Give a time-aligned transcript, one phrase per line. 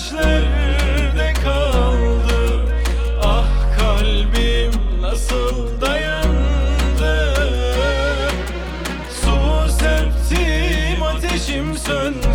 [0.00, 2.64] ateşlerde kaldı.
[3.22, 3.46] Ah
[3.78, 7.34] kalbim nasıl dayandı?
[9.10, 12.29] Su serptim ateşim sönsün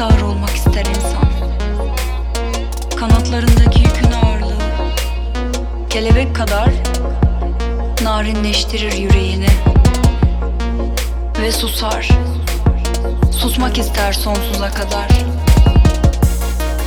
[0.00, 1.28] sağır olmak ister insan.
[2.96, 4.58] Kanatlarındaki yükün ağırlığı
[5.90, 6.70] kelebek kadar
[8.02, 9.46] narinleştirir yüreğini
[11.40, 12.08] ve susar.
[13.32, 15.08] Susmak ister sonsuza kadar.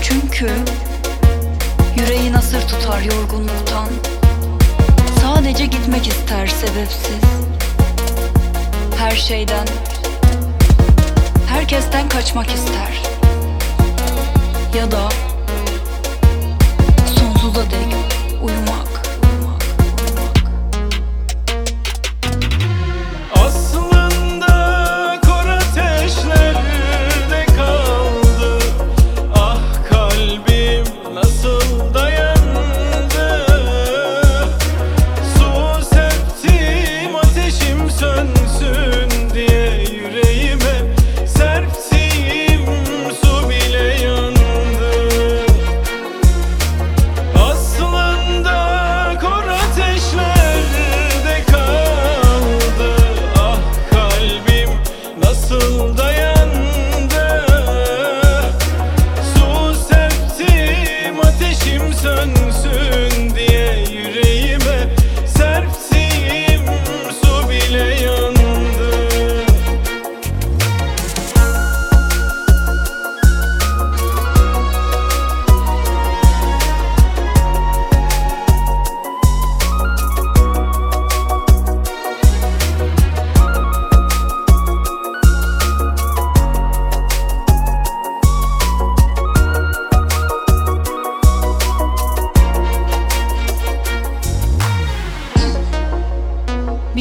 [0.01, 0.51] Çünkü
[1.97, 3.89] yüreği nasır tutar yorgunluktan.
[5.21, 7.23] Sadece gitmek ister sebepsiz
[8.97, 9.67] her şeyden,
[11.63, 13.01] herkesten kaçmak ister.
[14.75, 15.09] Ya da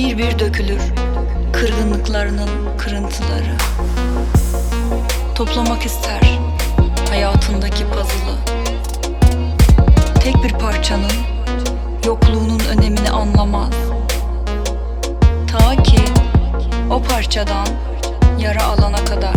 [0.02, 0.80] Bir bir dökülür
[1.52, 2.48] kırgınlıklarının
[2.78, 3.56] kırıntıları.
[5.34, 6.20] Toplamak ister
[7.10, 8.36] hayatındaki puzzle'ı.
[10.20, 11.12] Tek bir parçanın
[12.06, 13.70] yokluğunun önemini anlamaz.
[15.52, 16.04] Ta ki
[16.90, 17.66] o parçadan
[18.38, 19.36] yara alana kadar.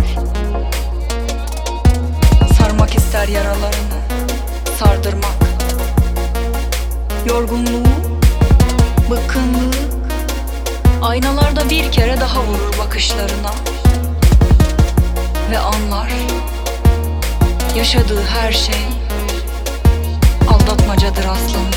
[2.57, 3.99] Sarmak ister yaralarını,
[4.79, 5.35] sardırmak.
[7.25, 7.83] Yorgunluğu,
[9.09, 9.94] bıkkınlığı
[11.05, 13.51] Aynalarda bir kere daha vurur bakışlarına.
[15.51, 16.11] Ve anlar
[17.75, 18.81] Yaşadığı her şey
[20.49, 21.74] Aldatmacadır aslında